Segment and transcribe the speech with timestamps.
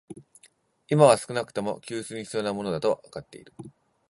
[0.89, 3.53] 今は少なくとも、給水に必要なものだとはわかっている